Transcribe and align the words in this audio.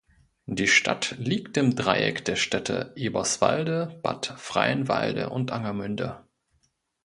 Die 0.47 0.67
Stadt 0.67 1.13
liegt 1.19 1.57
im 1.57 1.75
Dreieck 1.75 2.25
der 2.25 2.35
Städte 2.35 2.91
Eberswalde, 2.95 3.99
Bad 4.01 4.33
Freienwalde 4.35 5.29
und 5.29 5.51
Angermünde. 5.51 6.25